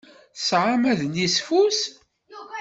[0.35, 1.79] Tesɛam adlisfus?